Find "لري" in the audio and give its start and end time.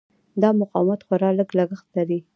1.97-2.19